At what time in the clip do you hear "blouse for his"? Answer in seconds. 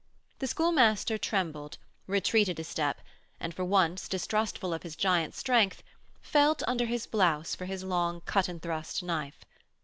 7.05-7.83